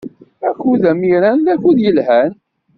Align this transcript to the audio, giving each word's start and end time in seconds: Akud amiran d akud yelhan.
Akud 0.49 0.83
amiran 0.91 1.39
d 1.45 1.47
akud 1.53 1.77
yelhan. 1.81 2.31